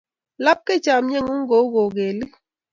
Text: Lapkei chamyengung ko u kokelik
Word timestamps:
Lapkei 0.43 0.79
chamyengung 0.85 1.45
ko 1.49 1.55
u 1.65 1.69
kokelik 1.73 2.31